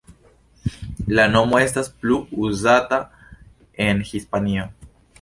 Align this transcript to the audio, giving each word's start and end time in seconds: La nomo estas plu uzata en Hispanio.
La 1.19 1.25
nomo 1.33 1.59
estas 1.67 1.93
plu 1.99 2.19
uzata 2.49 3.01
en 3.89 4.05
Hispanio. 4.13 4.71